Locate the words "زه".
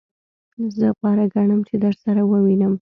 0.77-0.87